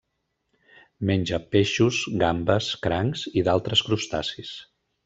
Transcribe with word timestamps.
Menja 1.09 1.39
peixos, 1.57 2.01
gambes, 2.25 2.73
crancs 2.87 3.29
i 3.43 3.47
d'altres 3.51 3.87
crustacis. 3.91 4.61